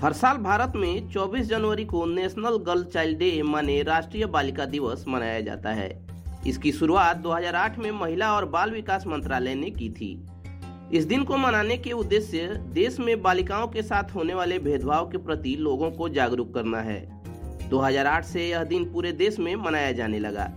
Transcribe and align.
हर 0.00 0.12
साल 0.12 0.36
भारत 0.36 0.72
में 0.76 1.10
24 1.10 1.46
जनवरी 1.46 1.84
को 1.84 2.06
नेशनल 2.06 2.56
गर्ल 2.56 2.84
चाइल्ड 2.84 3.18
डे 3.18 3.42
माने 3.42 3.82
राष्ट्रीय 3.82 4.26
बालिका 4.26 4.64
दिवस 4.64 5.04
मनाया 5.08 5.40
जाता 5.40 5.70
है। 5.70 6.06
इसकी 6.46 6.72
शुरुआत 6.72 7.16
2008 7.16 7.78
में 7.78 7.90
महिला 7.90 8.32
और 8.32 8.44
बाल 8.44 8.70
विकास 8.70 9.06
मंत्रालय 9.06 9.54
ने 9.54 9.70
की 9.70 9.90
थी। 9.90 10.26
इस 10.92 11.04
दिन 11.04 11.24
को 11.24 11.36
मनाने 11.36 11.76
के 11.76 11.92
उद्देश्य 11.92 12.46
देश 12.48 13.00
में 13.00 13.22
बालिकाओं 13.22 13.68
के 13.68 13.82
साथ 13.82 14.14
होने 14.14 14.34
वाले 14.34 14.58
भेदभाव 14.58 15.10
के 15.10 15.18
प्रति 15.18 15.56
लोगों 15.60 15.90
को 15.90 16.08
जागरूक 16.08 16.54
करना 16.54 16.80
है। 16.80 17.22
2008 17.68 18.24
से 18.24 18.48
यह 18.48 18.64
दिन 18.64 18.92
पूरे 18.92 19.12
देश 19.12 19.38
में 19.38 19.56
मनाया 19.56 19.92
जाने 19.92 20.18
लगा। 20.18 20.52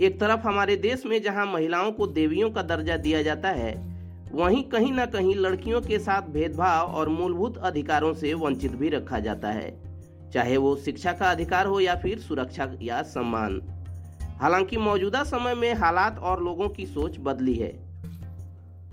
एक 0.00 0.20
तरफ़ 0.20 0.40
हमारे 0.40 0.76
देश 0.76 1.06
में 1.06 1.22
जहाँ 1.22 1.46
महिलाओं 1.46 1.92
को 1.92 2.06
देवियों 2.06 2.50
का 2.50 2.62
दर्जा 2.62 2.96
दिया 2.96 3.22
जाता 3.22 3.48
है 3.48 3.95
वहीं 4.32 4.62
कहीं 4.62 4.92
न 4.92 5.06
कहीं 5.06 5.34
लड़कियों 5.34 5.80
के 5.80 5.98
साथ 5.98 6.22
भेदभाव 6.22 6.86
और 6.86 7.08
मूलभूत 7.08 7.56
अधिकारों 7.56 8.14
से 8.14 8.34
वंचित 8.34 8.72
भी 8.72 8.88
रखा 8.88 9.18
जाता 9.18 9.48
है, 9.48 9.80
चाहे 10.32 10.56
वो 10.56 10.76
शिक्षा 10.76 11.12
का 11.12 11.30
अधिकार 11.30 11.66
हो 11.66 11.80
या 11.80 11.94
फिर 11.94 12.18
सुरक्षा 12.18 12.72
या 12.82 13.02
सम्मान। 13.02 13.62
हालाँकि 14.40 14.76
मौजूदा 14.76 15.24
समय 15.24 15.54
में 15.54 15.74
हालात 15.74 16.18
और 16.18 16.42
लोगों 16.42 16.68
की 16.68 16.86
सोच 16.86 17.16
बदली 17.20 17.54
है। 17.54 17.86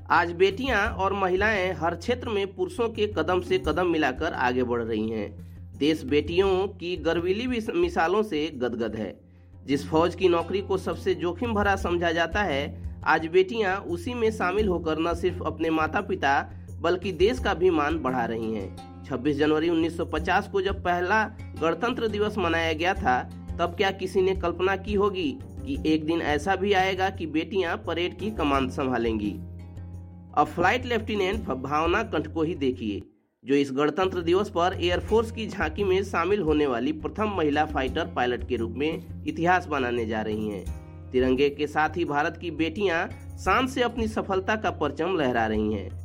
आज 0.10 0.32
बेटियाँ 0.32 0.88
और 0.90 1.14
महिलाएँ 1.14 1.74
हर 1.74 1.96
क्षेत्र 1.96 2.30
में 2.30 2.56
पुरुषों 2.56 2.90
के 2.90 3.08
कदम 3.08 3.42
से 3.42 3.58
कदम 3.58 3.88
मिलाकर 3.88 4.34
आगे 4.34 4.64
बढ़ 4.64 4.82
रही 4.82 5.10
हैं। 5.10 5.54
देश 5.78 6.04
बेटियों 6.04 6.68
की 6.68 6.98
गर्वीली 6.98 7.48
मिसालों 7.76 8.24
से 8.24 8.48
गदगद 8.48 8.96
है। 8.96 9.20
जिस 9.66 9.88
फौज 9.88 10.16
की 10.16 10.30
नौकरी 10.30 10.62
को 10.62 10.78
सबसे 10.78 11.16
जोखिम 11.16 11.54
भरा 11.54 11.76
समझा 11.76 12.12
जाता 12.12 12.44
है 12.44 12.93
आज 13.06 13.26
बेटियाँ 13.26 13.78
उसी 13.78 14.14
में 14.14 14.32
शामिल 14.32 14.68
होकर 14.68 15.00
न 15.00 15.14
सिर्फ़ 15.14 15.44
अपने 15.44 15.70
माता 15.70 16.02
पिता 16.02 16.50
बल्कि 16.82 17.12
देश 17.12 17.40
का 17.40 17.54
भी 17.54 17.70
मान 17.70 17.98
बढ़ा 18.00 18.26
रही 18.26 18.54
हैं। 18.54 19.04
26 19.06 19.38
जनवरी 19.38 19.70
1950 19.70 20.48
को 20.48 20.62
जब 20.62 20.84
पहला 20.84 21.24
गणतंत्र 21.62 22.08
दिवस 22.08 22.38
मनाया 22.38 22.74
गया 22.74 22.94
था, 22.94 23.22
तब 23.60 23.74
क्या 23.78 23.92
किसी 23.92 24.22
ने 24.22 24.36
कल्पना 24.36 24.76
की 24.76 24.94
होगी 24.94 25.38
कि 25.42 25.78
एक 25.86 26.06
दिन 26.06 26.22
ऐसा 26.22 26.56
भी 26.56 26.74
आएगा 26.74 27.10
कि 27.10 27.26
बेटियाँ 27.28 27.76
परेड 27.78 28.18
की 28.20 28.32
कमान 28.32 28.70
संभालेंगी? 28.70 29.32
अब 30.38 30.48
फ़्लाइट 30.48 30.86
लेफ्टिनेंट 30.86 31.48
भावना 31.48 32.04
कंठ 32.04 32.28
को 32.28 32.44
ही 32.44 32.56
देखिए, 32.56 33.02
जो 33.44 33.56
इस 33.56 33.72
गणतंत्र 33.72 34.22
दिवस 34.22 34.50
पर 34.50 34.78
एयरफोर्स 34.82 35.32
की 35.32 35.48
झांकी 35.48 35.84
में 35.84 36.04
शामिल 36.04 36.42
होने 36.42 36.68
वाली 36.68 36.92
प्रथम 36.92 37.36
महिला 37.38 37.66
फाइटर 37.66 38.06
पायलट 38.06 38.48
के 38.48 38.56
रूप 38.56 38.72
में 38.72 39.24
इतिहास 39.28 39.68
बनाने 39.68 40.06
जा 40.06 40.22
रही 40.22 40.48
हैं। 40.50 40.83
तिरंगे 41.14 41.50
के 41.50 41.68
साथ 41.68 41.98
ही 41.98 42.06
भारत 42.06 42.38
की 42.38 42.52
बेटियाँ 42.52 43.08
शान 43.40 43.68
से 43.68 43.82
अपनी 43.82 44.08
सफलता 44.08 44.56
का 44.56 44.72
परचम 44.72 45.16
लहरा 45.18 45.46
रही 45.48 45.74
हैं। 45.74 46.04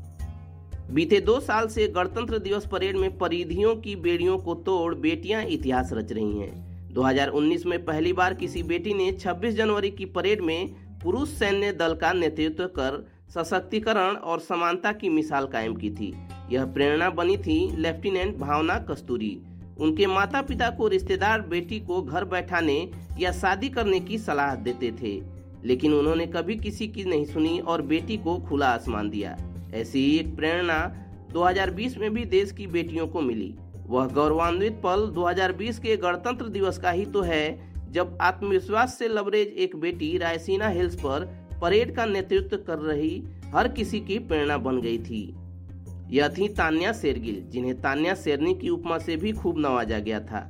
बीते 0.94 1.20
दो 1.20 1.40
साल 1.40 1.68
से 1.68 1.88
गणतंत्र 1.88 2.38
दिवस 2.38 2.66
परेड 2.66 2.96
में 2.96 3.18
परिधियों 3.18 3.76
की 3.76 3.96
बेड़ियों 3.96 4.38
को 4.38 4.54
तोड़ 4.54 4.94
बेटियाँ 4.94 5.42
इतिहास 5.44 5.90
रच 5.92 6.12
रही 6.12 6.38
हैं। 6.38 6.92
2019 6.94 7.66
में 7.66 7.84
पहली 7.84 8.12
बार 8.12 8.34
किसी 8.34 8.62
बेटी 8.62 8.94
ने 8.94 9.10
26 9.12 9.54
जनवरी 9.54 9.90
की 9.90 10.04
परेड 10.04 10.40
में 10.40 10.68
पुरुष 11.02 11.28
सैन्य 11.28 11.72
दल 11.72 11.94
का 11.94 12.12
नेतृत्व 12.12 12.64
कर 12.66 13.06
सशक्तिकरण 13.34 14.16
और 14.16 14.40
समानता 14.40 14.92
की 14.92 15.08
मिसाल 15.08 15.46
कायम 15.46 15.74
की 15.74 15.90
थी। 15.90 16.12
यह 16.50 16.64
प्रेरणा 16.64 17.10
बनी 17.10 17.36
थी 17.36 17.76
लेफ्टिनेंट 17.76 18.36
भावना 18.36 18.78
कस्तूरी। 18.78 19.38
उनके 19.80 20.06
माता 20.06 20.42
पिता 20.42 20.70
को 20.70 20.88
रिश्तेदार, 20.88 21.40
बेटी 21.40 21.80
को 21.80 22.02
घर 22.02 22.24
बैठाने 22.24 22.90
या 23.20 23.32
शादी 23.32 23.68
करने 23.68 24.00
की 24.00 24.18
सलाह 24.18 24.54
देते 24.54 24.92
थे। 24.92 25.38
लेकिन 25.64 25.94
उन्होंने 25.94 26.26
कभी 26.26 26.56
किसी 26.56 26.88
की 26.88 27.04
नहीं 27.04 27.24
सुनी 27.24 27.58
और 27.58 27.82
बेटी 27.82 28.16
को 28.16 28.38
खुला 28.38 28.68
आसमान 28.68 29.10
दिया। 29.10 29.36
ऐसी 29.74 29.98
ही 29.98 30.16
एक 30.16 30.36
प्रेरणा 30.36 30.96
2020 31.32 31.98
में 31.98 32.14
भी 32.14 32.24
देश 32.24 32.52
की 32.52 32.66
बेटियों 32.66 33.08
को 33.08 33.20
मिली। 33.20 33.54
वह 33.86 34.06
गौरवान्वित 34.06 34.72
पल 34.72 35.06
2020 35.06 35.78
के 35.78 35.96
गणतंत्र 35.96 36.48
दिवस 36.48 36.78
का 36.78 36.90
ही 36.90 37.06
तो 37.06 37.20
है, 37.20 37.72
जब 37.92 38.18
आत्मविश्वास 38.20 38.98
से 38.98 39.08
लबरेज 39.08 39.48
एक 39.48 39.76
बेटी 39.76 40.18
रायसीना 40.18 40.68
हिल्स 40.68 40.94
पर 40.94 41.48
परेड 41.62 41.96
का 41.96 42.04
नेतृत्व 42.04 42.56
कर 42.56 42.78
रही 42.78 43.24
हर 43.54 43.68
किसी 43.68 44.00
की 44.00 44.18
प्रेरणा 44.18 44.58
बन 44.58 44.80
गई 44.80 44.98
थी। 44.98 45.34
यह 46.10 46.28
थी 46.28 46.48
तान्या 46.48 46.92
शेरगिल, 46.92 47.42
जिन्हें 47.50 47.80
तान्या 47.80 48.14
शेरनी 48.14 48.54
की 48.54 48.68
उपमा 48.68 48.98
से 48.98 49.16
भी 49.16 49.32
खूब 49.32 49.58
नवाजा 49.58 49.98
गया 49.98 50.20
था। 50.20 50.40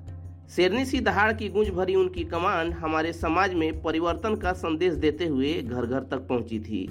शेरनी 0.56 0.84
सी 0.84 1.00
दहाड़ 1.00 1.32
की 1.32 1.48
गूंज 1.48 1.68
भरी 1.68 1.94
उनकी 1.94 2.24
कमान 2.24 2.72
हमारे 2.72 3.12
समाज 3.12 3.54
में 3.54 3.82
परिवर्तन 3.82 4.34
का 4.34 4.52
संदेश 4.52 4.94
देते 4.94 5.26
हुए 5.26 5.52
घर 5.62 5.86
घर 5.86 6.00
तक 6.00 6.26
पहुँची 6.28 6.60
थी। 6.60 6.86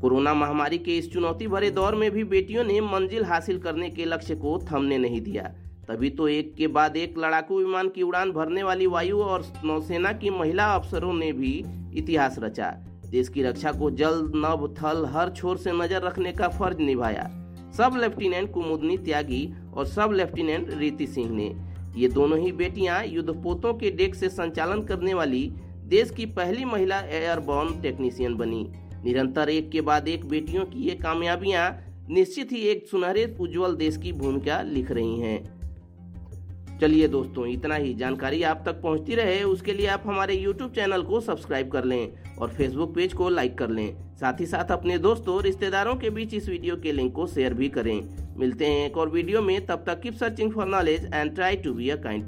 कोरोना 0.00 0.34
महामारी 0.34 0.78
के 0.78 0.98
इस 0.98 1.12
चुनौती 1.12 1.46
भरे 1.48 1.70
दौर 1.70 1.94
में 1.94 2.10
भी 2.10 2.24
बेटियों 2.24 2.64
ने 2.64 2.80
मंजिल 2.80 3.24
हासिल 3.24 3.58
करने 3.58 3.90
के 3.90 4.04
लक्ष्य 4.04 4.34
को 4.34 4.58
थमने 4.72 4.98
नहीं 4.98 5.20
दिया। 5.20 5.42
तभी 5.88 6.10
तो 6.10 6.28
एक 6.28 6.54
के 6.54 6.66
बाद 6.66 6.96
एक 6.96 7.18
लड़ाकू 7.18 7.58
विमान 7.58 7.88
की 7.88 8.02
उड़ान 8.02 8.30
भरने 8.30 8.62
वाली 8.62 8.86
वायु 8.86 9.18
और 9.18 9.44
नौसेना 9.64 10.12
की 10.12 10.30
महिला 10.30 10.66
अफसरों 10.74 11.12
ने 11.12 11.32
भी 11.32 11.64
इतिहास 11.94 12.36
रचा। 12.38 12.70
देश 13.10 13.28
की 13.28 13.42
रक्षा 13.42 13.72
को 13.72 13.90
जल 13.90 14.20
नभ 14.36 14.74
थल, 14.78 15.04
हर 15.06 15.30
छोर 15.30 15.56
से 15.56 15.72
नज़र 15.72 16.02
रखने 16.02 16.32
का 16.32 16.48
फ़र्ज़ 16.48 16.78
निभाया। 16.78 17.30
सब 17.76 17.96
लेफ्टिनेंट 17.96 18.52
कुमुदनी 18.52 18.96
त्यागी 18.98 19.48
और 19.74 19.86
सब 19.86 20.12
लेफ्टिनेंट 20.12 20.70
रीति 20.74 21.06
सिंह 21.06 21.30
ने। 21.30 21.54
ये 21.96 22.08
दोनों 22.08 22.38
ही 22.38 22.52
बेटियाँ 22.52 23.04
युद्धपोतों 23.04 23.74
के 23.74 23.90
डेक 23.90 24.14
से 24.14 24.28
संचालन 24.28 24.82
करने 24.82 25.14
वाली 25.14 25.50
देश 25.86 26.10
की 26.10 26.26
पहली 26.26 26.64
महिला 26.64 27.00
एयरबॉर्न 27.00 27.80
टेक्नीशियन 27.82 28.34
बनी। 28.34 28.66
निरंतर 29.04 29.48
एक 29.48 29.70
के 29.70 29.80
बाद 29.80 30.08
एक 30.08 30.28
बेटियों 30.28 30.64
की 30.64 30.78
ये 30.78 30.94
कामयाबियाँ 30.94 31.70
निश्चित 32.10 32.52
ही 32.52 32.58
एक 32.58 32.86
सुनहरे 32.86 33.24
उज्जवल 33.40 33.74
देश 33.74 33.96
की 33.96 34.12
भूमिका 34.12 34.60
लिख 34.62 34.90
रही 34.90 35.20
हैं। 35.20 35.57
चलिए 36.80 37.08
दोस्तों, 37.08 37.46
इतना 37.46 37.74
ही। 37.74 37.94
जानकारी 37.94 38.42
आप 38.42 38.62
तक 38.66 38.80
पहुँचती 38.80 39.14
रहे, 39.14 39.42
उसके 39.42 39.72
लिए 39.72 39.86
आप 39.86 40.02
हमारे 40.06 40.44
YouTube 40.44 40.74
चैनल 40.74 41.02
को 41.02 41.20
सब्सक्राइब 41.20 41.70
कर 41.70 41.84
लें 41.84 42.36
और 42.38 42.48
Facebook 42.48 42.94
पेज 42.94 43.12
को 43.12 43.28
लाइक 43.28 43.58
कर 43.58 43.70
लें। 43.70 44.16
साथ 44.16 44.40
ही 44.40 44.46
साथ 44.46 44.70
अपने 44.72 44.98
दोस्तों 44.98 45.42
रिश्तेदारों 45.42 45.94
के 45.96 46.10
बीच 46.10 46.34
इस 46.34 46.48
वीडियो 46.48 46.76
के 46.76 46.92
लिंक 46.92 47.12
को 47.12 47.26
शेयर 47.26 47.54
भी 47.54 47.68
करें। 47.68 48.00
मिलते 48.38 48.66
हैं 48.66 48.86
एक 48.86 48.96
और 48.96 49.08
वीडियो 49.08 49.42
में, 49.42 49.66
तब 49.66 49.84
तक 49.86 50.00
keep 50.00 50.14
searching 50.14 50.52
for 50.52 50.66
knowledge 50.66 51.10
and 51.14 51.34
try 51.34 51.56
to 51.56 51.72
be 51.72 51.90
a 51.90 51.96
kind 51.96 52.16